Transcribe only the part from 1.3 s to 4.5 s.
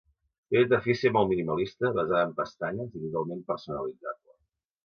minimalista basada en pestanyes i totalment personalitzable.